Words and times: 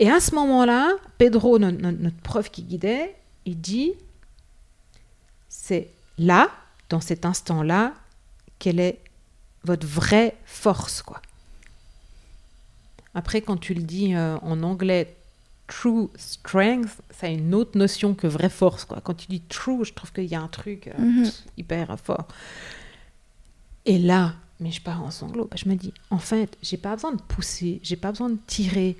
Et 0.00 0.10
à 0.10 0.18
ce 0.18 0.34
moment-là, 0.34 0.94
Pedro, 1.18 1.58
no- 1.60 1.70
no- 1.70 1.92
notre 1.92 2.16
prof 2.22 2.50
qui 2.50 2.62
guidait, 2.62 3.14
il 3.46 3.60
dit, 3.60 3.92
c'est 5.48 5.90
là, 6.18 6.48
dans 6.88 7.00
cet 7.00 7.24
instant-là, 7.24 7.92
quelle 8.58 8.80
est 8.80 8.98
votre 9.64 9.86
vraie 9.86 10.34
force, 10.46 11.02
quoi. 11.02 11.20
Après, 13.14 13.40
quand 13.42 13.56
tu 13.56 13.74
le 13.74 13.82
dis 13.82 14.14
euh, 14.14 14.38
en 14.38 14.62
anglais, 14.62 15.14
true 15.66 16.08
strength, 16.16 16.88
ça 17.10 17.26
a 17.26 17.30
une 17.30 17.54
autre 17.54 17.76
notion 17.76 18.14
que 18.14 18.26
vraie 18.26 18.48
force, 18.48 18.84
quoi. 18.84 19.00
Quand 19.02 19.14
tu 19.14 19.26
dis 19.28 19.40
true, 19.42 19.84
je 19.84 19.92
trouve 19.92 20.12
qu'il 20.12 20.24
y 20.24 20.34
a 20.34 20.40
un 20.40 20.48
truc 20.48 20.88
euh, 20.88 20.98
Mhm. 20.98 21.30
hyper 21.58 21.98
fort. 22.00 22.26
Et 23.84 23.98
là, 23.98 24.34
mais 24.60 24.70
je 24.70 24.80
pars 24.80 25.02
en 25.02 25.10
sanglots. 25.10 25.48
Je 25.56 25.68
me 25.68 25.74
dis, 25.74 25.92
en 26.10 26.18
fait, 26.18 26.56
j'ai 26.62 26.76
pas 26.76 26.94
besoin 26.94 27.12
de 27.12 27.20
pousser, 27.22 27.80
j'ai 27.82 27.96
pas 27.96 28.10
besoin 28.12 28.30
de 28.30 28.38
tirer. 28.46 28.96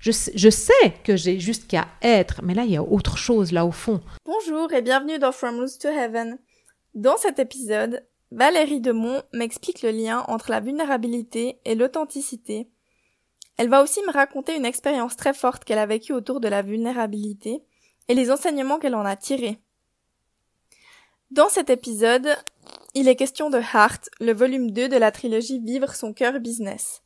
Je, 0.00 0.10
je 0.34 0.50
sais 0.50 0.94
que 1.02 1.16
j'ai 1.16 1.38
juste 1.38 1.66
qu'à 1.66 1.86
être, 2.02 2.40
mais 2.42 2.54
là, 2.54 2.64
il 2.64 2.72
y 2.72 2.76
a 2.76 2.82
autre 2.82 3.16
chose, 3.16 3.52
là, 3.52 3.64
au 3.64 3.72
fond. 3.72 4.00
Bonjour 4.24 4.72
et 4.72 4.82
bienvenue 4.82 5.18
dans 5.18 5.32
From 5.32 5.58
Roots 5.58 5.78
to 5.80 5.88
Heaven. 5.88 6.38
Dans 6.94 7.16
cet 7.16 7.38
épisode, 7.38 8.04
Valérie 8.30 8.80
Demont 8.80 9.22
m'explique 9.32 9.82
le 9.82 9.90
lien 9.90 10.24
entre 10.28 10.50
la 10.50 10.60
vulnérabilité 10.60 11.60
et 11.64 11.74
l'authenticité. 11.74 12.68
Elle 13.56 13.68
va 13.68 13.82
aussi 13.82 14.00
me 14.02 14.12
raconter 14.12 14.56
une 14.56 14.64
expérience 14.64 15.16
très 15.16 15.32
forte 15.32 15.64
qu'elle 15.64 15.78
a 15.78 15.86
vécue 15.86 16.12
autour 16.12 16.40
de 16.40 16.48
la 16.48 16.62
vulnérabilité 16.62 17.62
et 18.08 18.14
les 18.14 18.30
enseignements 18.30 18.78
qu'elle 18.78 18.96
en 18.96 19.04
a 19.04 19.16
tirés. 19.16 19.60
Dans 21.30 21.48
cet 21.48 21.70
épisode, 21.70 22.36
il 22.94 23.08
est 23.08 23.16
question 23.16 23.50
de 23.50 23.58
Heart, 23.58 24.10
le 24.20 24.32
volume 24.32 24.70
2 24.70 24.88
de 24.88 24.96
la 24.96 25.10
trilogie 25.10 25.60
Vivre 25.60 25.94
son 25.94 26.12
cœur 26.12 26.38
business. 26.40 27.02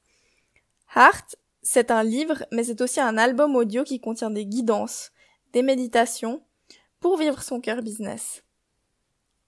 Heart, 0.96 1.36
c'est 1.62 1.90
un 1.90 2.02
livre, 2.02 2.44
mais 2.52 2.64
c'est 2.64 2.80
aussi 2.80 3.00
un 3.00 3.18
album 3.18 3.56
audio 3.56 3.84
qui 3.84 4.00
contient 4.00 4.30
des 4.30 4.46
guidances, 4.46 5.10
des 5.52 5.62
méditations, 5.62 6.42
pour 7.00 7.16
vivre 7.16 7.42
son 7.42 7.60
cœur 7.60 7.82
business. 7.82 8.42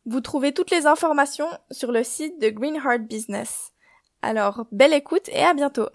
Vous 0.07 0.21
trouvez 0.21 0.53
toutes 0.53 0.71
les 0.71 0.87
informations 0.87 1.49
sur 1.71 1.93
le 1.93 2.05
site 2.05 2.41
de 2.41 2.49
Green 2.49 2.77
Heart 2.77 3.03
Business. 3.03 3.73
Alors, 4.23 4.67
belle 4.73 4.93
écoute 4.93 5.29
et 5.29 5.43
à 5.43 5.55
bientôt. 5.55 5.89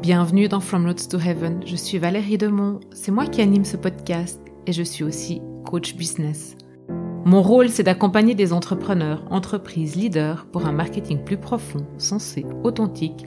Bienvenue 0.00 0.48
dans 0.48 0.60
From 0.60 0.86
Roads 0.86 1.08
to 1.10 1.18
Heaven. 1.18 1.62
Je 1.66 1.76
suis 1.76 1.98
Valérie 1.98 2.38
Demont. 2.38 2.80
C'est 2.92 3.10
moi 3.10 3.26
qui 3.26 3.40
anime 3.40 3.64
ce 3.64 3.76
podcast 3.76 4.40
et 4.66 4.72
je 4.72 4.82
suis 4.82 5.04
aussi 5.04 5.40
coach 5.64 5.94
business. 5.96 6.56
Mon 7.24 7.42
rôle, 7.42 7.68
c'est 7.70 7.82
d'accompagner 7.82 8.34
des 8.34 8.52
entrepreneurs, 8.52 9.24
entreprises, 9.30 9.96
leaders 9.96 10.46
pour 10.46 10.66
un 10.66 10.72
marketing 10.72 11.24
plus 11.24 11.38
profond, 11.38 11.84
sensé, 11.98 12.46
authentique, 12.62 13.26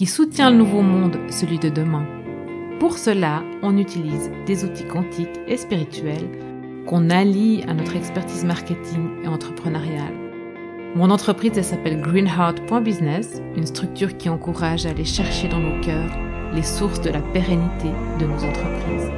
qui 0.00 0.06
soutient 0.06 0.50
le 0.50 0.56
nouveau 0.56 0.80
monde, 0.80 1.18
celui 1.28 1.58
de 1.58 1.68
demain. 1.68 2.06
Pour 2.78 2.96
cela, 2.96 3.42
on 3.60 3.76
utilise 3.76 4.30
des 4.46 4.64
outils 4.64 4.86
quantiques 4.86 5.38
et 5.46 5.58
spirituels 5.58 6.26
qu'on 6.86 7.10
allie 7.10 7.62
à 7.68 7.74
notre 7.74 7.96
expertise 7.96 8.46
marketing 8.46 9.10
et 9.22 9.28
entrepreneuriale. 9.28 10.14
Mon 10.96 11.10
entreprise, 11.10 11.52
elle 11.56 11.64
s'appelle 11.64 12.00
greenheart.business, 12.00 13.42
une 13.54 13.66
structure 13.66 14.16
qui 14.16 14.30
encourage 14.30 14.86
à 14.86 14.88
aller 14.88 15.04
chercher 15.04 15.48
dans 15.48 15.58
nos 15.58 15.78
cœurs 15.82 16.16
les 16.54 16.62
sources 16.62 17.02
de 17.02 17.10
la 17.10 17.20
pérennité 17.20 17.90
de 18.18 18.24
nos 18.24 18.42
entreprises. 18.42 19.10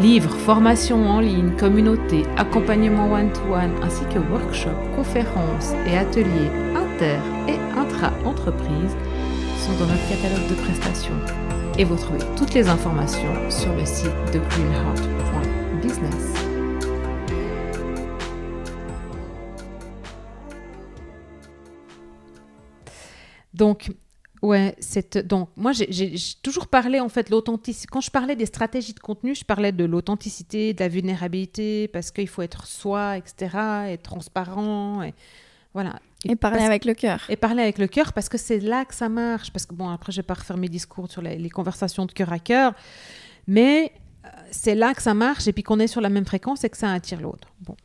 Livres, 0.00 0.34
formations 0.38 1.08
en 1.08 1.20
ligne, 1.20 1.52
communautés, 1.56 2.24
accompagnement 2.36 3.12
one-to-one, 3.12 3.70
ainsi 3.80 4.02
que 4.06 4.18
workshops, 4.18 4.90
conférences 4.96 5.72
et 5.86 5.96
ateliers 5.96 6.50
inter- 6.74 7.20
et 7.46 7.78
intra-entreprises 7.78 8.96
sont 9.64 9.72
dans 9.78 9.86
notre 9.86 10.06
catalogue 10.10 10.46
de 10.50 10.54
prestations. 10.56 11.18
Et 11.78 11.84
vous 11.84 11.96
trouvez 11.96 12.18
toutes 12.36 12.52
les 12.52 12.68
informations 12.68 13.50
sur 13.50 13.74
le 13.74 13.86
site 13.86 14.10
de 14.34 14.38
greenheart.business. 14.38 16.34
Donc, 23.54 23.90
ouais, 24.42 24.74
c'est 24.80 25.16
donc 25.26 25.48
moi 25.56 25.72
j'ai- 25.72 26.14
toujours 26.42 26.66
parlé 26.66 27.00
en 27.00 27.08
fait 27.08 27.30
l'authenticité. 27.30 27.86
Quand 27.90 28.02
je 28.02 28.10
parlais 28.10 28.36
des 28.36 28.46
stratégies 28.46 28.92
de 28.92 29.00
contenu, 29.00 29.34
je 29.34 29.44
parlais 29.46 29.72
de 29.72 29.84
l'authenticité, 29.84 30.74
de 30.74 30.80
la 30.80 30.88
vulnérabilité, 30.88 31.88
parce 31.88 32.10
qu'il 32.10 32.28
faut 32.28 32.42
être 32.42 32.66
soi, 32.66 33.16
etc., 33.16 33.56
être 33.88 34.02
transparent, 34.02 35.02
et 35.02 35.14
voilà. 35.72 36.00
Et 36.24 36.36
parler 36.36 36.58
parce- 36.58 36.68
avec 36.68 36.84
le 36.84 36.94
cœur. 36.94 37.24
et 37.28 37.36
parler 37.36 37.62
avec 37.62 37.78
le 37.78 37.86
cœur 37.86 38.12
parce 38.12 38.28
que 38.28 38.38
c'est 38.38 38.60
là 38.60 38.84
que 38.84 38.94
ça 38.94 39.08
marche. 39.08 39.50
Parce 39.52 39.66
que 39.66 39.74
bon, 39.74 39.88
après, 39.88 40.12
je 40.12 40.18
vais 40.18 40.22
pas 40.26 40.34
refaire 40.34 40.56
mes 40.56 40.68
discours 40.68 41.10
sur 41.10 41.22
les, 41.22 41.36
les 41.36 41.50
conversations 41.50 42.06
de 42.06 42.12
cœur 42.12 42.32
à 42.32 42.38
cœur, 42.38 42.72
mais 43.46 43.92
euh, 44.24 44.28
c'est 44.50 44.74
là 44.74 44.94
que 44.94 45.02
ça 45.02 45.14
marche 45.14 45.46
et 45.48 45.52
puis 45.52 45.62
qu'on 45.62 45.78
est 45.80 45.86
sur 45.86 46.00
la 46.00 46.08
même 46.08 46.24
fréquence 46.26 46.64
et 46.64 46.70
que 46.70 46.76
ça 46.76 46.90
attire 46.92 47.20
l'autre. 47.20 47.48
Bon. 47.60 47.76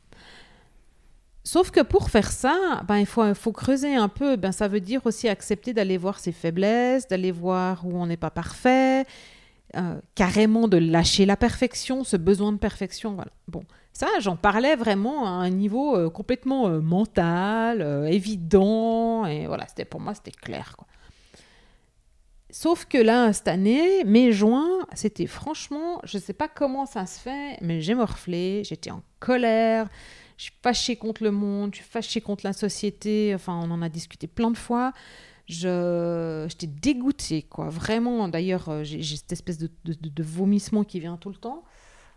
Sauf 1.44 1.72
que 1.72 1.80
pour 1.82 2.10
faire 2.12 2.32
ça, 2.32 2.84
ben, 2.88 2.98
il 2.98 3.06
faut, 3.06 3.26
il 3.26 3.34
faut 3.34 3.52
creuser 3.52 3.96
un 3.96 4.08
peu. 4.10 4.36
Ben, 4.36 4.52
ça 4.52 4.68
veut 4.68 4.82
dire 4.82 5.02
aussi 5.06 5.28
accepter 5.28 5.74
d'aller 5.74 5.98
voir 5.98 6.20
ses 6.20 6.32
faiblesses, 6.32 7.08
d'aller 7.08 7.32
voir 7.32 7.86
où 7.86 8.00
on 8.00 8.06
n'est 8.06 8.18
pas 8.18 8.30
parfait, 8.30 9.06
euh, 9.76 10.00
carrément 10.16 10.68
de 10.68 10.78
lâcher 10.78 11.26
la 11.26 11.38
perfection, 11.38 12.04
ce 12.04 12.18
besoin 12.18 12.52
de 12.52 12.58
perfection. 12.58 13.14
Voilà. 13.16 13.32
Bon, 13.48 13.64
ça, 14.00 14.08
j'en 14.22 14.38
parlais 14.38 14.78
vraiment 14.78 15.26
à 15.26 15.32
un 15.32 15.50
niveau 15.50 15.94
euh, 15.94 16.10
complètement 16.10 16.70
euh, 16.70 16.80
mental, 16.80 17.82
euh, 17.82 18.06
évident, 18.06 19.26
et 19.26 19.46
voilà, 19.46 19.68
c'était 19.68 19.84
pour 19.84 20.00
moi, 20.00 20.14
c'était 20.14 20.32
clair. 20.32 20.78
Sauf 22.50 22.86
que 22.86 22.98
là, 22.98 23.34
cette 23.34 23.50
année, 23.50 24.06
mai-juin, 24.06 24.70
c'était 24.94 25.28
franchement, 25.28 26.00
je 26.06 26.18
ne 26.18 26.22
sais 26.22 26.32
pas 26.32 26.48
comment 26.48 26.86
ça 26.86 27.06
se 27.06 27.20
fait, 27.20 27.58
mais 27.60 27.82
j'ai 27.82 27.94
morflé, 27.94 28.64
j'étais 28.64 28.90
en 28.90 29.04
colère, 29.20 29.90
je 30.38 30.44
suis 30.44 30.54
fâchée 30.64 30.96
contre 30.96 31.22
le 31.22 31.32
monde, 31.32 31.72
je 31.74 31.82
suis 31.82 31.90
fâchée 31.90 32.22
contre 32.22 32.46
la 32.46 32.54
société, 32.54 33.34
enfin, 33.36 33.60
on 33.62 33.70
en 33.70 33.82
a 33.82 33.90
discuté 33.90 34.28
plein 34.28 34.50
de 34.50 34.58
fois. 34.58 34.94
Je, 35.46 36.46
j'étais 36.48 36.68
dégoûtée, 36.68 37.42
quoi, 37.42 37.68
vraiment. 37.68 38.30
D'ailleurs, 38.30 38.86
j'ai, 38.86 39.04
cette 39.04 39.34
espèce 39.34 39.58
de 39.58 40.24
vomissement 40.24 40.86
qui 40.86 41.02
vient 41.02 41.18
tout 41.18 41.30
le 41.30 41.36
temps. 41.36 41.66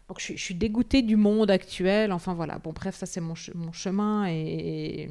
Donc, 0.08 0.18
je 0.18 0.24
suis, 0.24 0.36
je 0.36 0.42
suis 0.42 0.54
dégoûtée 0.54 1.00
du 1.02 1.16
monde 1.16 1.50
actuel. 1.50 2.12
Enfin, 2.12 2.34
voilà. 2.34 2.58
Bon, 2.58 2.72
bref, 2.72 2.96
ça, 2.96 3.06
c'est 3.06 3.20
mon, 3.20 3.34
che- 3.34 3.54
mon 3.54 3.72
chemin. 3.72 4.26
Et, 4.28 5.08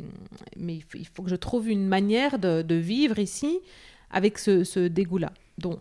mais 0.58 0.76
il 0.76 0.84
faut, 0.84 0.98
il 0.98 1.08
faut 1.08 1.24
que 1.24 1.30
je 1.30 1.36
trouve 1.36 1.70
une 1.70 1.88
manière 1.88 2.38
de, 2.38 2.62
de 2.62 2.76
vivre 2.76 3.18
ici 3.18 3.60
avec 4.12 4.38
ce, 4.38 4.64
ce 4.64 4.80
dégoût-là. 4.88 5.32
Donc, 5.58 5.80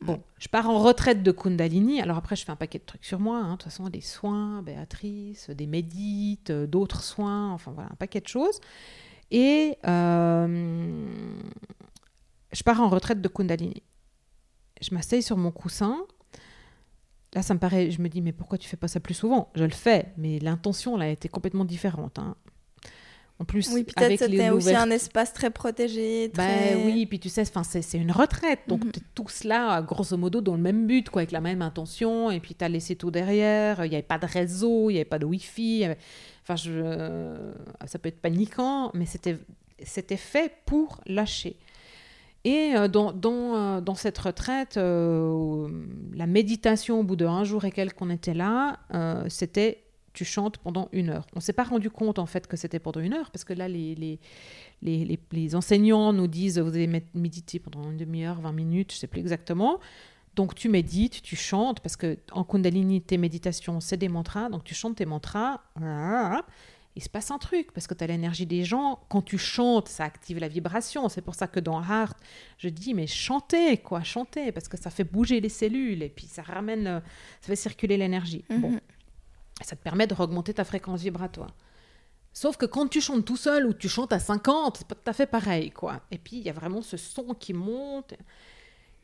bon, 0.00 0.22
je 0.38 0.48
pars 0.48 0.70
en 0.70 0.78
retraite 0.78 1.22
de 1.22 1.30
Kundalini. 1.30 2.00
Alors 2.00 2.16
après, 2.16 2.36
je 2.36 2.44
fais 2.44 2.52
un 2.52 2.56
paquet 2.56 2.78
de 2.78 2.84
trucs 2.84 3.04
sur 3.04 3.18
moi. 3.18 3.38
hein. 3.38 3.52
De 3.52 3.56
toute 3.56 3.64
façon, 3.64 3.88
des 3.90 4.00
soins, 4.00 4.62
Béatrice, 4.62 5.50
des 5.50 5.66
médites, 5.66 6.50
euh, 6.50 6.66
d'autres 6.66 7.02
soins. 7.02 7.52
Enfin, 7.52 7.72
voilà, 7.72 7.90
un 7.92 7.96
paquet 7.96 8.20
de 8.20 8.28
choses. 8.28 8.60
Et 9.30 9.76
euh, 9.86 11.04
je 12.52 12.62
pars 12.62 12.80
en 12.80 12.88
retraite 12.88 13.20
de 13.20 13.28
Kundalini. 13.28 13.82
Je 14.80 14.94
m'asseye 14.94 15.22
sur 15.22 15.36
mon 15.36 15.50
coussin. 15.50 15.98
Là, 17.36 17.42
ça 17.42 17.52
me 17.52 17.58
paraît, 17.60 17.90
je 17.90 18.00
me 18.00 18.08
dis, 18.08 18.22
mais 18.22 18.32
pourquoi 18.32 18.56
tu 18.56 18.66
fais 18.66 18.78
pas 18.78 18.88
ça 18.88 18.98
plus 18.98 19.12
souvent? 19.12 19.50
Je 19.54 19.62
le 19.64 19.70
fais, 19.70 20.06
mais 20.16 20.38
l'intention, 20.38 20.96
là, 20.96 21.08
était 21.10 21.28
complètement 21.28 21.66
différente. 21.66 22.18
hein. 22.18 22.34
En 23.38 23.44
plus, 23.44 23.68
Oui, 23.74 23.84
peut-être 23.84 24.02
avec 24.02 24.18
c'était 24.18 24.32
les 24.44 24.48
aussi 24.48 24.68
ouvertures- 24.68 24.86
un 24.86 24.90
espace 24.90 25.34
très 25.34 25.50
protégé. 25.50 26.28
bah 26.28 26.42
Très... 26.44 26.74
oui, 26.76 27.04
puis 27.04 27.20
tu 27.20 27.28
sais, 27.28 27.44
c'est 27.44 27.82
c'est 27.82 27.98
une 27.98 28.10
retraite, 28.10 28.60
donc 28.66 28.86
Mhm. 28.86 28.92
t'es 28.92 29.00
tous 29.14 29.44
là, 29.44 29.82
grosso 29.82 30.16
modo, 30.16 30.40
dans 30.40 30.56
le 30.56 30.62
même 30.62 30.86
but, 30.86 31.10
quoi, 31.10 31.20
avec 31.20 31.32
la 31.32 31.42
même 31.42 31.60
intention, 31.60 32.30
et 32.30 32.40
puis 32.40 32.54
t'as 32.54 32.70
laissé 32.70 32.96
tout 32.96 33.10
derrière, 33.10 33.84
il 33.84 33.90
n'y 33.90 33.96
avait 33.96 34.02
pas 34.02 34.16
de 34.18 34.24
réseau, 34.24 34.88
il 34.88 34.94
n'y 34.94 34.98
avait 35.00 35.04
pas 35.04 35.18
de 35.18 35.26
Wi-Fi, 35.26 35.84
avait- 35.84 35.98
enfin, 36.42 36.56
je... 36.56 37.36
ça 37.84 37.98
peut 37.98 38.08
être 38.08 38.22
paniquant, 38.22 38.90
mais 38.94 39.04
c'était 39.04 39.36
c'était 39.82 40.16
fait 40.16 40.50
pour 40.64 41.02
lâcher. 41.06 41.56
Et 42.46 42.76
euh, 42.76 42.86
dans, 42.86 43.10
dans, 43.12 43.56
euh, 43.56 43.80
dans 43.80 43.96
cette 43.96 44.16
retraite, 44.18 44.76
euh, 44.76 45.68
la 46.14 46.28
méditation, 46.28 47.00
au 47.00 47.02
bout 47.02 47.16
de 47.16 47.26
un 47.26 47.42
jour 47.42 47.64
et 47.64 47.72
quelques 47.72 47.96
qu'on 47.96 48.08
était 48.08 48.34
là, 48.34 48.78
c'était 49.28 49.82
tu 50.12 50.24
chantes 50.24 50.56
pendant 50.58 50.88
une 50.92 51.10
heure. 51.10 51.26
On 51.34 51.40
s'est 51.40 51.52
pas 51.52 51.64
rendu 51.64 51.90
compte 51.90 52.18
en 52.20 52.24
fait 52.24 52.46
que 52.46 52.56
c'était 52.56 52.78
pendant 52.78 53.00
une 53.00 53.14
heure, 53.14 53.30
parce 53.32 53.42
que 53.44 53.52
là, 53.52 53.66
les, 53.68 53.96
les, 53.96 54.18
les, 54.80 55.18
les- 55.32 55.54
enseignants 55.56 56.12
nous 56.12 56.28
disent 56.28 56.58
vous 56.60 56.70
allez 56.74 57.02
méditer 57.14 57.58
pendant 57.58 57.90
une 57.90 57.96
demi-heure, 57.96 58.40
20 58.40 58.52
minutes, 58.52 58.92
je 58.92 58.98
sais 58.98 59.08
plus 59.08 59.20
exactement. 59.20 59.80
Donc 60.36 60.54
tu 60.54 60.68
médites, 60.68 61.22
tu 61.22 61.34
chantes, 61.34 61.80
parce 61.80 61.96
que 61.96 62.16
en 62.30 62.44
Kundalini, 62.44 63.02
tes 63.02 63.18
méditations, 63.18 63.80
c'est 63.80 63.96
des 63.96 64.08
mantras, 64.08 64.50
donc 64.50 64.62
tu 64.62 64.74
chantes 64.74 64.96
tes 64.96 65.06
mantras. 65.06 65.62
Il 66.96 67.02
se 67.02 67.10
passe 67.10 67.30
un 67.30 67.38
truc, 67.38 67.72
parce 67.72 67.86
que 67.86 67.94
tu 67.94 68.02
as 68.02 68.06
l'énergie 68.06 68.46
des 68.46 68.64
gens. 68.64 69.00
Quand 69.10 69.20
tu 69.22 69.36
chantes, 69.36 69.88
ça 69.88 70.04
active 70.04 70.38
la 70.38 70.48
vibration. 70.48 71.08
C'est 71.10 71.20
pour 71.20 71.34
ça 71.34 71.46
que 71.46 71.60
dans 71.60 71.82
Heart, 71.82 72.16
je 72.58 72.70
dis, 72.70 72.94
mais 72.94 73.06
chantez, 73.06 73.76
quoi, 73.76 74.02
chantez, 74.02 74.50
parce 74.50 74.66
que 74.66 74.78
ça 74.78 74.90
fait 74.90 75.04
bouger 75.04 75.40
les 75.40 75.50
cellules, 75.50 76.02
et 76.02 76.08
puis 76.08 76.26
ça 76.26 76.42
ramène, 76.42 76.86
euh, 76.86 77.00
ça 77.40 77.48
fait 77.48 77.56
circuler 77.56 77.98
l'énergie. 77.98 78.44
Bon. 78.48 78.70
Mhm. 78.70 78.80
Ça 79.62 79.76
te 79.76 79.82
permet 79.82 80.06
de 80.06 80.14
augmenter 80.18 80.54
ta 80.54 80.64
fréquence 80.64 81.02
vibratoire. 81.02 81.54
Sauf 82.32 82.56
que 82.58 82.66
quand 82.66 82.88
tu 82.88 83.00
chantes 83.00 83.24
tout 83.24 83.36
seul 83.36 83.66
ou 83.66 83.72
tu 83.72 83.88
chantes 83.88 84.12
à 84.12 84.18
50, 84.18 84.78
c'est 84.78 84.86
pas 84.86 84.94
tout 84.94 85.10
à 85.10 85.12
fait 85.14 85.26
pareil, 85.26 85.70
quoi. 85.70 86.02
Et 86.10 86.18
puis, 86.18 86.36
il 86.36 86.42
y 86.42 86.50
a 86.50 86.52
vraiment 86.52 86.82
ce 86.82 86.98
son 86.98 87.34
qui 87.34 87.54
monte. 87.54 88.14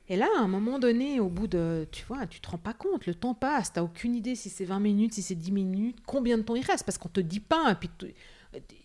Et 0.08 0.16
là, 0.16 0.28
à 0.36 0.40
un 0.40 0.48
moment 0.48 0.78
donné, 0.78 1.20
au 1.20 1.28
bout 1.28 1.46
de, 1.46 1.86
tu 1.92 2.04
vois, 2.04 2.26
tu 2.26 2.40
te 2.40 2.50
rends 2.50 2.58
pas 2.58 2.74
compte, 2.74 3.06
le 3.06 3.14
temps 3.14 3.34
passe, 3.34 3.72
tu 3.72 3.78
n'as 3.78 3.84
aucune 3.84 4.14
idée 4.14 4.34
si 4.34 4.50
c'est 4.50 4.64
20 4.64 4.80
minutes, 4.80 5.14
si 5.14 5.22
c'est 5.22 5.34
10 5.34 5.52
minutes, 5.52 5.98
combien 6.06 6.36
de 6.38 6.42
temps 6.42 6.56
il 6.56 6.64
reste, 6.64 6.84
parce 6.84 6.98
qu'on 6.98 7.08
te 7.08 7.20
dit 7.20 7.40
pas. 7.40 7.72
Et, 7.72 7.74
puis 7.76 8.14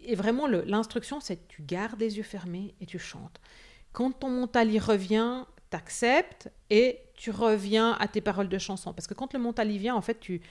et 0.04 0.16
vraiment, 0.16 0.48
l'instruction, 0.48 1.20
c'est 1.20 1.48
tu 1.48 1.62
gardes 1.64 2.00
les 2.00 2.18
yeux 2.18 2.24
fermés 2.24 2.76
et 2.80 2.86
tu 2.86 3.00
chantes. 3.00 3.40
Quand 3.92 4.12
ton 4.12 4.30
mental 4.30 4.72
y 4.72 4.80
revient, 4.80 5.44
tu 5.70 5.78
acceptes 5.78 6.50
et 6.70 7.00
tu 7.16 7.32
reviens 7.32 7.94
à 8.00 8.08
tes 8.08 8.22
paroles 8.22 8.50
de 8.50 8.58
chanson. 8.58 8.94
Parce 8.94 9.08
que 9.08 9.14
quand 9.14 9.34
le 9.34 9.40
mental 9.40 9.72
y 9.72 9.78
vient, 9.78 9.96
en 9.96 10.02
fait, 10.02 10.20
tu, 10.20 10.42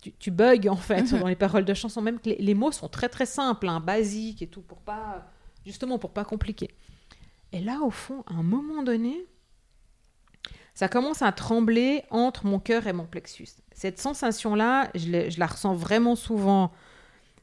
tu, 0.00 0.12
tu 0.12 0.30
bugs, 0.30 0.68
en 0.68 0.76
fait, 0.76 1.12
dans 1.12 1.28
les 1.28 1.36
paroles 1.36 1.64
de 1.64 1.74
chanson. 1.74 2.00
Même 2.02 2.18
que 2.18 2.30
les, 2.30 2.54
mots 2.54 2.72
sont 2.72 2.88
très, 2.88 3.08
très 3.08 3.26
simples, 3.26 3.68
hein, 3.68 3.80
basiques 3.80 4.42
et 4.42 4.46
tout, 4.46 4.62
pour 4.62 4.78
pas, 4.78 5.30
justement, 5.64 5.98
pour 5.98 6.10
pas 6.10 6.24
compliquer. 6.24 6.70
Et 7.52 7.60
là, 7.60 7.80
au 7.82 7.90
fond, 7.90 8.24
à 8.26 8.34
un 8.34 8.42
moment 8.42 8.82
donné, 8.82 9.26
ça 10.78 10.86
commence 10.86 11.22
à 11.22 11.32
trembler 11.32 12.04
entre 12.08 12.46
mon 12.46 12.60
cœur 12.60 12.86
et 12.86 12.92
mon 12.92 13.04
plexus. 13.04 13.48
Cette 13.72 13.98
sensation-là, 13.98 14.90
je, 14.94 15.28
je, 15.28 15.40
la 15.40 15.48
ressens 15.48 15.74
vraiment 15.74 16.14
souvent. 16.14 16.70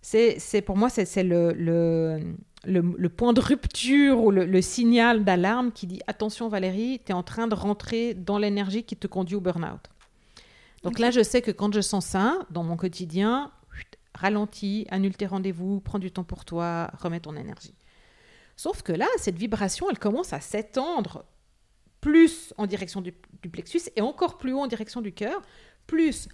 C'est 0.01 0.61
pour 0.65 0.77
moi, 0.77 0.89
c'est 0.89 1.21
le, 1.21 1.51
le, 1.51 2.21
le, 2.63 3.09
point 3.09 3.33
de 3.33 3.41
rupture 3.41 4.23
ou 4.23 4.31
le, 4.31 4.61
signal 4.61 5.25
d'alarme 5.25 5.73
qui 5.73 5.85
dit 5.85 5.99
attention 6.07 6.47
Valérie, 6.47 7.01
tu 7.05 7.11
es 7.11 7.13
en 7.13 7.23
train 7.23 7.47
de 7.47 7.55
rentrer 7.55 8.13
dans 8.13 8.37
l'énergie 8.37 8.83
qui 8.83 8.95
te 8.95 9.05
conduit 9.05 9.35
au 9.35 9.41
burn-out. 9.41 9.81
Donc 10.83 10.97
là, 10.97 11.11
je 11.11 11.21
sais 11.21 11.41
que 11.41 11.51
quand 11.51 11.73
je 11.73 11.81
sens 11.81 12.05
ça 12.05 12.39
dans 12.51 12.63
mon 12.63 12.77
quotidien, 12.77 13.51
ralentis, 14.13 14.87
annule 14.91 15.17
tes 15.17 15.25
rendez-vous, 15.25 15.81
prends 15.81 15.99
du 15.99 16.09
temps 16.09 16.23
pour 16.23 16.45
toi, 16.45 16.89
remets 17.01 17.19
ton 17.19 17.35
énergie. 17.35 17.75
Sauf 18.55 18.81
que 18.81 18.93
là, 18.93 19.07
cette 19.17 19.37
vibration, 19.37 19.89
elle 19.89 19.99
commence 19.99 20.31
à 20.31 20.39
s'étendre 20.39 21.25
plus 22.05 22.53
en 22.59 22.67
direction 22.67 23.01
du, 23.01 23.11
plexus 23.51 23.81
et 23.95 24.01
encore 24.01 24.37
plus 24.37 24.53
haut 24.53 24.59
en 24.59 24.67
direction 24.67 25.01
du 25.01 25.11
cœur, 25.11 25.41
plus 25.87 26.29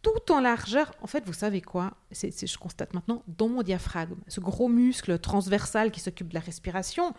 tout 0.00 0.32
en 0.32 0.40
largeur. 0.40 0.94
En 1.02 1.06
fait, 1.06 1.24
vous 1.26 1.34
savez 1.34 1.60
quoi? 1.60 1.92
C'est, 2.10 2.46
Je 2.46 2.56
constate 2.56 2.94
maintenant 2.94 3.22
dans 3.28 3.50
mon 3.50 3.62
diaphragme, 3.62 4.16
ce 4.28 4.40
gros 4.40 4.66
muscle 4.66 5.18
transversal 5.18 5.90
qui 5.90 6.00
s'occupe 6.00 6.28
de 6.28 6.34
la 6.34 6.40
respiration 6.40 7.12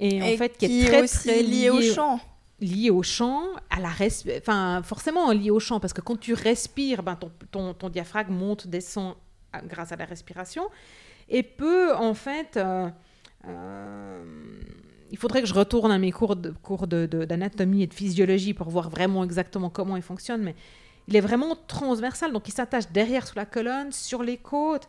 et, 0.00 0.20
en 0.20 0.36
fait 0.36 0.58
qui, 0.58 0.80
est 0.80 0.86
très, 0.88 1.02
aussi 1.02 1.28
lié, 1.44 1.70
au 1.70 1.80
chant. 1.80 2.18
Lié 2.58 2.90
au 2.90 3.04
chant, 3.04 3.44
à 3.70 3.78
la 3.78 3.92
enfin 4.38 4.82
forcément 4.82 5.30
lié 5.30 5.52
au 5.52 5.60
chant 5.60 5.78
parce 5.78 5.92
que 5.92 6.00
quand 6.00 6.18
tu 6.18 6.34
respires, 6.34 7.04
ben, 7.04 7.16
ton, 7.52 7.72
ton, 7.72 7.88
diaphragme 7.88 8.34
monte, 8.34 8.66
descend 8.66 9.14
grâce 9.64 9.92
à 9.92 9.96
la 9.96 10.06
respiration 10.06 10.64
et 11.28 11.44
peut 11.44 11.94
en 11.94 12.14
fait 12.14 12.56
euh, 12.56 12.88
euh, 13.46 14.59
il 15.10 15.18
faudrait 15.18 15.42
que 15.42 15.48
je 15.48 15.54
retourne 15.54 15.90
à 15.90 15.98
mes 15.98 16.12
cours 16.12 16.36
d'anatomie 16.36 17.78
de, 17.78 17.82
et 17.82 17.86
de 17.86 17.94
physiologie 17.94 18.54
pour 18.54 18.68
voir 18.70 18.90
vraiment 18.90 19.24
exactement 19.24 19.70
comment 19.70 19.96
il 19.96 20.02
fonctionne, 20.02 20.42
mais 20.42 20.54
il 21.08 21.16
est 21.16 21.20
vraiment 21.20 21.56
transversal, 21.66 22.32
donc 22.32 22.46
il 22.48 22.52
s'attache 22.52 22.90
derrière 22.92 23.26
sous 23.26 23.36
la 23.36 23.46
colonne, 23.46 23.92
sur 23.92 24.22
les 24.22 24.36
côtes, 24.36 24.88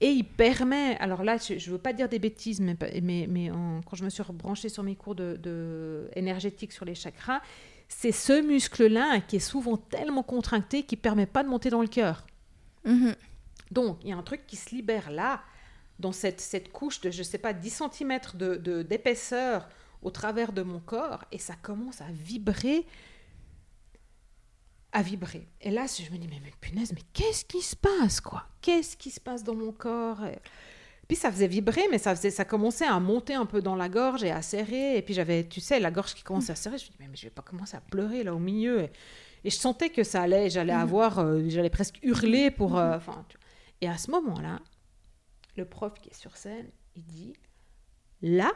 et 0.00 0.10
il 0.10 0.24
permet, 0.24 0.96
alors 0.98 1.22
là, 1.22 1.36
je 1.36 1.54
ne 1.54 1.72
veux 1.72 1.78
pas 1.78 1.92
dire 1.92 2.08
des 2.08 2.18
bêtises, 2.18 2.60
mais, 2.60 2.76
mais, 3.02 3.26
mais 3.28 3.50
quand 3.86 3.96
je 3.96 4.04
me 4.04 4.10
suis 4.10 4.22
rebranchée 4.22 4.68
sur 4.68 4.82
mes 4.82 4.96
cours 4.96 5.14
de, 5.14 5.36
de 5.36 6.10
énergétique 6.16 6.72
sur 6.72 6.84
les 6.84 6.94
chakras, 6.94 7.40
c'est 7.88 8.12
ce 8.12 8.42
muscle-là 8.42 9.20
qui 9.20 9.36
est 9.36 9.40
souvent 9.40 9.76
tellement 9.76 10.22
contracté 10.22 10.82
qu'il 10.82 10.98
ne 10.98 11.02
permet 11.02 11.26
pas 11.26 11.44
de 11.44 11.48
monter 11.48 11.70
dans 11.70 11.82
le 11.82 11.88
cœur. 11.88 12.26
Mm-hmm. 12.84 13.14
Donc, 13.70 13.98
il 14.02 14.10
y 14.10 14.12
a 14.12 14.16
un 14.16 14.22
truc 14.22 14.46
qui 14.46 14.56
se 14.56 14.74
libère 14.74 15.10
là, 15.10 15.40
dans 16.02 16.12
cette, 16.12 16.40
cette 16.40 16.70
couche 16.70 17.00
de, 17.00 17.10
je 17.10 17.18
ne 17.18 17.22
sais 17.22 17.38
pas, 17.38 17.54
10 17.54 17.70
cm 17.70 18.18
d'épaisseur 18.34 18.58
de, 18.58 18.82
d'épaisseur 18.82 19.68
au 20.02 20.10
travers 20.10 20.52
de 20.52 20.62
mon 20.62 20.80
corps, 20.80 21.24
et 21.32 21.38
ça 21.38 21.54
commence 21.54 22.00
à 22.00 22.10
vibrer 22.10 22.84
à 24.92 25.00
vibrer. 25.00 25.48
Et 25.62 25.70
là, 25.70 25.86
je 25.86 26.12
me 26.12 26.18
dis, 26.18 26.28
mais, 26.28 26.40
mais 26.44 26.52
punaise, 26.60 26.92
mais 26.92 27.00
qu'est-ce 27.14 27.46
qui 27.46 27.62
se 27.62 27.74
passe, 27.74 28.20
quoi? 28.20 28.44
Qu'est-ce 28.60 28.96
qui 28.96 29.10
se 29.10 29.20
passe 29.20 29.42
dans 29.42 29.54
mon 29.54 29.72
corps? 29.72 30.20
Puis 31.08 31.16
ça 31.16 31.32
faisait 31.32 31.46
vibrer, 31.46 31.82
mais 31.90 31.98
ça, 31.98 32.14
faisait, 32.14 32.30
ça 32.30 32.44
commençait 32.44 32.84
à 32.84 33.00
monter 33.00 33.34
un 33.34 33.46
peu 33.46 33.62
dans 33.62 33.74
la 33.74 33.88
gorge 33.88 34.22
et 34.22 34.30
à 34.30 34.42
serrer. 34.42 34.98
Et 34.98 35.02
puis 35.02 35.14
j'avais, 35.14 35.44
tu 35.44 35.60
sais, 35.60 35.80
la 35.80 35.90
gorge 35.90 36.14
qui 36.14 36.22
commençait 36.22 36.52
à 36.52 36.56
serrer. 36.56 36.76
Je 36.76 36.84
me 36.84 36.90
dis, 36.90 36.96
mais, 37.00 37.08
mais 37.08 37.16
je 37.16 37.24
vais 37.24 37.30
pas 37.30 37.42
commencer 37.42 37.76
à 37.76 37.80
pleurer 37.80 38.22
là 38.22 38.34
au 38.34 38.38
milieu. 38.38 38.82
Et, 38.82 38.90
je 39.44 39.56
sentais 39.56 39.90
que 39.90 40.04
ça 40.04 40.22
allait, 40.22 40.50
j'allais 40.50 40.72
avoir, 40.72 41.18
euh, 41.18 41.42
j'allais 41.48 41.70
presque 41.70 41.98
hurler 42.02 42.50
pour... 42.50 42.78
Euh, 42.78 42.96
enfin, 42.96 43.24
et 43.80 43.88
à 43.88 43.98
ce 43.98 44.10
moment-là, 44.12 44.60
le 45.56 45.64
prof 45.64 45.94
qui 46.00 46.10
est 46.10 46.14
sur 46.14 46.36
scène, 46.36 46.68
il 46.96 47.04
dit, 47.04 47.32
là, 48.20 48.50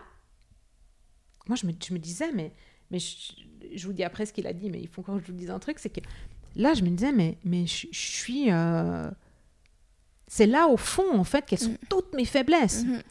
moi 1.46 1.56
je 1.56 1.66
me, 1.66 1.72
je 1.81 1.93
me 1.93 1.98
disais, 1.98 2.32
mais 2.32 2.52
mais 2.90 2.98
je, 2.98 3.87
vous 3.87 3.93
dis 3.93 4.04
après 4.04 4.26
ce 4.26 4.32
qu'il 4.32 4.46
a 4.46 4.52
dit, 4.52 4.70
mais 4.70 4.81
il 4.81 4.88
faut 4.88 5.02
que 5.02 5.12
je 5.19 5.26
vous 5.26 5.32
dise 5.32 5.50
un 5.50 5.58
truc, 5.58 5.78
c'est 5.78 5.90
que 5.90 6.00
là, 6.54 6.75
je 6.75 6.82
me 6.82 6.90
disais, 6.90 7.12
mais, 7.12 7.38
mais 7.44 7.66
je, 7.66 7.88
suis... 7.93 8.52
Euh, 8.52 9.10
c'est 10.28 10.46
là, 10.46 10.69
au 10.69 10.76
fond, 10.76 11.19
en 11.19 11.25
fait, 11.25 11.46
qu'elles 11.46 11.58
sont 11.58 11.72
mm. 11.72 11.88
toutes 11.88 12.14
mes 12.14 12.25
faiblesses. 12.25 12.84
Mm-hmm. 12.84 13.02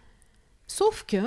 Sauf 0.68 1.04
que, 1.04 1.26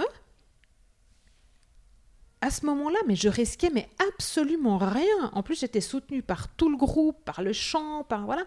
à 2.40 2.50
ce 2.50 2.64
moment-là, 2.66 2.98
mais 3.06 3.16
je 3.16 3.28
risquais 3.28 3.70
mais 3.70 3.88
absolument 4.12 4.78
rien. 4.78 5.30
En 5.32 5.42
plus, 5.42 5.60
j'étais 5.60 5.80
soutenue 5.80 6.22
par 6.22 6.48
tout 6.54 6.70
le 6.70 6.76
groupe, 6.76 7.24
par 7.24 7.42
le 7.42 7.52
chant, 7.52 8.04
par 8.04 8.26
voilà. 8.26 8.44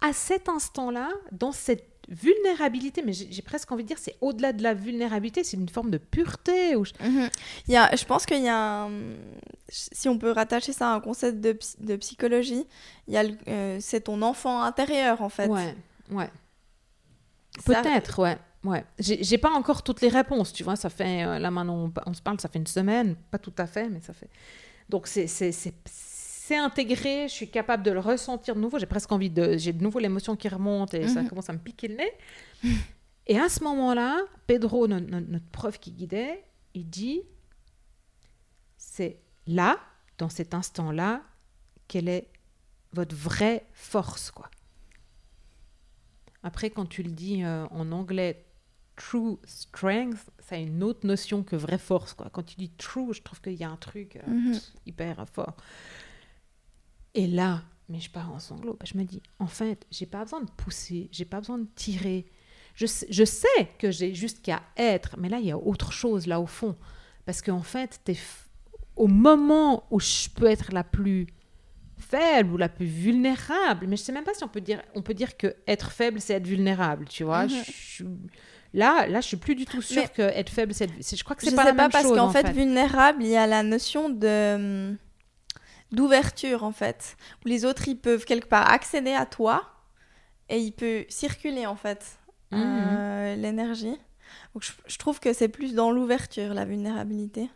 À 0.00 0.12
cet 0.12 0.48
instant-là, 0.48 1.10
dans 1.32 1.52
cette 1.52 1.89
vulnérabilité, 2.10 3.02
mais 3.04 3.12
j'ai 3.12 3.42
presque 3.42 3.70
envie 3.70 3.84
de 3.84 3.88
dire, 3.88 3.98
c'est 3.98 4.16
au-delà 4.20 4.52
de 4.52 4.62
la 4.62 4.74
vulnérabilité, 4.74 5.44
c'est 5.44 5.56
une 5.56 5.68
forme 5.68 5.90
de 5.90 5.98
pureté. 5.98 6.76
Ou... 6.76 6.84
Mhm. 7.00 7.30
Il 7.68 7.74
y 7.74 7.76
a, 7.76 7.94
je 7.94 8.04
pense 8.04 8.26
qu'il 8.26 8.42
y 8.42 8.48
a, 8.48 8.88
si 9.68 10.08
on 10.08 10.18
peut 10.18 10.32
rattacher 10.32 10.72
ça 10.72 10.90
à 10.90 10.94
un 10.94 11.00
concept 11.00 11.40
de, 11.40 11.56
de 11.78 11.96
psychologie, 11.96 12.66
il 13.06 13.14
y 13.14 13.16
a 13.16 13.24
euh, 13.48 13.78
c'est 13.80 14.02
ton 14.02 14.22
enfant 14.22 14.62
intérieur 14.62 15.22
en 15.22 15.28
fait. 15.28 15.46
Ouais, 15.46 15.74
ouais. 16.10 16.30
Peut-être, 17.64 18.18
ouais. 18.20 18.38
Ouais, 18.62 18.84
j'ai 18.98 19.38
pas 19.38 19.50
encore 19.50 19.82
toutes 19.82 20.02
les 20.02 20.08
réponses, 20.08 20.52
tu 20.52 20.64
vois. 20.64 20.76
Ça 20.76 20.90
fait, 20.90 21.24
euh, 21.24 21.38
là 21.38 21.50
maintenant, 21.50 21.90
on, 22.04 22.12
se 22.12 22.20
parle, 22.20 22.38
ça 22.40 22.48
fait 22.50 22.58
une 22.58 22.66
semaine, 22.66 23.16
pas 23.30 23.38
tout 23.38 23.54
à 23.56 23.66
fait, 23.66 23.88
mais 23.88 24.00
ça 24.02 24.12
fait. 24.12 24.28
Donc 24.90 25.06
c'est 25.06 25.26
c'est 26.50 26.56
intégré, 26.56 27.28
je 27.28 27.32
suis 27.32 27.48
capable 27.48 27.84
de 27.84 27.92
le 27.92 28.00
ressentir 28.00 28.56
de 28.56 28.60
nouveau. 28.60 28.80
J'ai 28.80 28.86
presque 28.86 29.12
envie 29.12 29.30
de. 29.30 29.56
J'ai 29.56 29.72
de 29.72 29.84
nouveau 29.84 30.00
l'émotion 30.00 30.34
qui 30.34 30.48
remonte 30.48 30.94
et 30.94 31.06
ça 31.06 31.22
mhm. 31.22 31.28
commence 31.28 31.48
à 31.48 31.52
me 31.52 31.60
piquer 31.60 31.86
le 31.86 31.94
nez. 31.94 32.12
Et 33.28 33.38
à 33.38 33.48
ce 33.48 33.62
moment-là, 33.62 34.20
Pedro, 34.48 34.88
notre, 34.88 35.46
prof 35.52 35.78
qui 35.78 35.92
guidait, 35.92 36.42
il 36.74 36.90
dit 36.90 37.22
c'est 38.76 39.20
là, 39.46 39.78
dans 40.18 40.28
cet 40.28 40.52
instant-là, 40.52 41.22
quelle 41.86 42.08
est 42.08 42.26
votre 42.94 43.14
vraie 43.14 43.64
force, 43.72 44.32
quoi. 44.32 44.50
Après, 46.42 46.70
quand 46.70 46.86
tu 46.86 47.04
le 47.04 47.12
dis 47.12 47.44
euh, 47.44 47.66
en 47.70 47.92
anglais, 47.92 48.44
true 48.96 49.38
strength, 49.44 50.18
ça 50.40 50.56
a 50.56 50.58
une 50.58 50.82
autre 50.82 51.06
notion 51.06 51.44
que 51.44 51.54
vraie 51.54 51.78
force, 51.78 52.12
quoi. 52.12 52.28
Quand 52.32 52.42
tu 52.42 52.56
dis 52.56 52.70
true, 52.70 53.14
je 53.14 53.22
trouve 53.22 53.40
qu'il 53.40 53.54
y 53.54 53.62
a 53.62 53.70
un 53.70 53.76
truc 53.76 54.16
euh, 54.16 54.28
mhm. 54.28 54.60
hyper 54.86 55.24
fort. 55.28 55.54
Et 57.14 57.26
là, 57.26 57.62
mais 57.88 58.00
je 58.00 58.10
pars 58.10 58.32
en 58.32 58.38
sanglots. 58.38 58.76
Bah, 58.78 58.86
je 58.90 58.96
me 58.96 59.04
dis, 59.04 59.22
en 59.38 59.46
fait, 59.46 59.86
j'ai 59.90 60.06
pas 60.06 60.22
besoin 60.24 60.40
de 60.42 60.50
pousser, 60.50 61.08
j'ai 61.12 61.24
pas 61.24 61.40
besoin 61.40 61.58
de 61.58 61.66
tirer. 61.74 62.26
Je, 62.74 62.86
je 63.10 63.24
sais 63.24 63.68
que 63.78 63.90
j'ai 63.90 64.14
juste 64.14 64.42
qu'à 64.42 64.62
être, 64.76 65.16
mais 65.18 65.28
là, 65.28 65.38
il 65.38 65.46
y 65.46 65.50
a 65.50 65.58
autre 65.58 65.92
chose 65.92 66.26
là 66.26 66.40
au 66.40 66.46
fond. 66.46 66.76
Parce 67.26 67.42
qu'en 67.42 67.62
fait, 67.62 68.00
es 68.06 68.16
au 68.96 69.06
moment 69.06 69.84
où 69.90 70.00
je 70.00 70.28
peux 70.28 70.46
être 70.46 70.72
la 70.72 70.84
plus 70.84 71.26
faible 71.98 72.54
ou 72.54 72.56
la 72.56 72.68
plus 72.68 72.86
vulnérable, 72.86 73.86
mais 73.86 73.96
je 73.96 74.02
sais 74.02 74.12
même 74.12 74.24
pas 74.24 74.34
si 74.34 74.42
on 74.44 74.48
peut 74.48 74.60
dire, 74.60 74.82
on 74.94 75.02
peut 75.02 75.14
dire 75.14 75.36
que 75.36 75.54
être 75.66 75.90
faible, 75.90 76.20
c'est 76.20 76.34
être 76.34 76.46
vulnérable, 76.46 77.06
tu 77.08 77.24
vois. 77.24 77.44
Mhm. 77.44 77.62
je, 77.66 78.04
là, 78.72 79.06
là, 79.06 79.20
je 79.20 79.26
suis 79.26 79.36
plus 79.36 79.54
du 79.54 79.64
tout 79.64 79.82
sûre 79.82 80.12
que 80.12 80.22
être 80.22 80.50
faible, 80.50 80.72
c'est 80.74 80.84
être... 80.84 81.16
Je 81.16 81.24
crois 81.24 81.36
que 81.36 81.44
c'est 81.44 81.54
pas 81.54 81.64
la 81.64 81.72
même 81.72 81.90
pas, 81.90 82.02
chose. 82.02 82.14
Parce 82.14 82.20
qu'en 82.20 82.30
fait, 82.30 82.46
fait, 82.46 82.52
vulnérable, 82.52 83.22
il 83.22 83.28
y 83.28 83.36
a 83.36 83.46
la 83.46 83.62
notion 83.62 84.08
de 84.08 84.96
d'ouverture 85.92 86.64
en 86.64 86.72
fait, 86.72 87.16
où 87.44 87.48
les 87.48 87.64
autres 87.64 87.88
ils 87.88 87.96
peuvent 87.96 88.24
quelque 88.24 88.48
part 88.48 88.70
accéder 88.70 89.12
à 89.12 89.26
toi 89.26 89.62
et 90.48 90.58
il 90.58 90.72
peut 90.72 91.04
circuler 91.08 91.66
en 91.66 91.76
fait 91.76 92.18
mhm. 92.52 92.60
euh, 92.62 93.36
l'énergie. 93.36 93.96
Donc 94.54 94.64
je, 94.86 94.98
trouve 94.98 95.18
que 95.20 95.32
c'est 95.32 95.48
plus 95.48 95.74
dans 95.74 95.90
l'ouverture 95.90 96.54
la 96.54 96.64
vulnérabilité. 96.64 97.50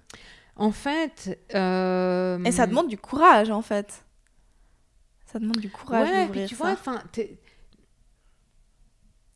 En 0.57 0.71
fait, 0.71 1.41
euh, 1.55 2.43
et 2.45 2.53
ça 2.53 2.67
demande 2.67 2.89
du 2.89 2.99
courage 2.99 3.51
en 3.51 3.63
fait. 3.63 4.05
Ça 5.27 5.39
demande 5.41 5.59
du 5.59 5.71
courage 5.71 6.09
ouais, 6.09 6.47
tu 6.47 6.55
vois, 6.55 6.71
enfin, 6.71 7.03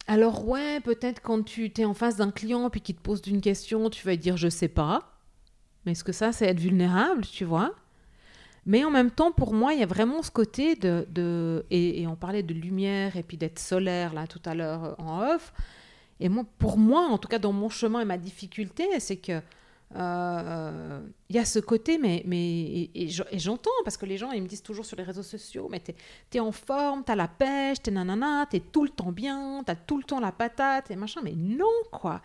alors 0.08 0.48
ouais, 0.48 0.80
peut-être 0.80 1.20
quand 1.20 1.44
tu 1.44 1.70
es 1.76 1.84
en 1.84 1.92
face 1.92 2.16
d'un 2.16 2.30
client 2.30 2.70
puis 2.70 2.80
qu'il 2.80 2.96
te 2.96 3.02
pose 3.02 3.20
une 3.26 3.42
question, 3.42 3.90
tu 3.90 4.06
vas 4.06 4.16
dire 4.16 4.36
je 4.36 4.48
sais 4.48 4.68
pas. 4.68 5.18
Mais 5.84 5.92
est-ce 5.92 6.02
que 6.02 6.12
ça, 6.12 6.32
c'est 6.32 6.46
être 6.46 6.60
vulnérable, 6.60 7.24
tu 7.26 7.44
vois? 7.44 7.74
Mais 8.68 8.84
en 8.84 8.90
même 8.90 9.10
temps, 9.10 9.32
pour 9.32 9.54
moi, 9.54 9.72
il 9.72 9.80
y 9.80 9.82
a 9.82 9.86
vraiment 9.86 10.22
ce 10.22 10.30
côté 10.30 10.76
de... 10.76 11.06
de 11.08 11.64
et, 11.70 12.06
on 12.06 12.16
parlait 12.16 12.42
de 12.42 12.52
lumière 12.52 13.16
et 13.16 13.22
puis 13.22 13.38
d'être 13.38 13.58
solaire, 13.58 14.12
là, 14.12 14.26
tout 14.26 14.42
à 14.44 14.54
l'heure, 14.54 14.84
euh, 14.84 14.94
en 14.98 15.22
off. 15.22 15.54
Et 16.20 16.28
moi, 16.28 16.44
pour 16.58 16.76
moi, 16.76 17.06
en 17.08 17.16
tout 17.16 17.28
cas, 17.28 17.38
dans 17.38 17.54
mon 17.54 17.70
chemin 17.70 18.00
et 18.00 18.04
ma 18.04 18.18
difficulté, 18.18 18.86
c'est 19.00 19.16
que 19.16 19.40
euh, 19.96 21.00
il 21.30 21.36
y 21.36 21.38
a 21.38 21.46
ce 21.46 21.60
côté, 21.60 21.96
mais, 21.96 22.22
mais 22.26 22.90
et, 22.94 23.08
j'entends, 23.38 23.70
parce 23.84 23.96
que 23.96 24.04
les 24.04 24.18
gens, 24.18 24.32
ils 24.32 24.42
me 24.42 24.48
disent 24.48 24.62
toujours 24.62 24.84
sur 24.84 24.98
les 24.98 25.02
réseaux 25.02 25.22
sociaux, 25.22 25.68
mais 25.70 25.80
t'es 25.80 25.94
es 26.34 26.40
en 26.40 26.52
forme, 26.52 27.04
t'as 27.04 27.14
la 27.14 27.26
pêche, 27.26 27.80
t'es 27.82 27.90
nanana, 27.90 28.44
t'es 28.50 28.60
tout 28.60 28.84
le 28.84 28.90
temps 28.90 29.12
bien, 29.12 29.62
t'as 29.64 29.76
tout 29.76 29.96
le 29.96 30.04
temps 30.04 30.20
la 30.20 30.32
patate, 30.32 30.90
et 30.90 30.96
machin, 30.96 31.22
mais 31.24 31.34
non, 31.34 31.64
quoi. 31.90 32.20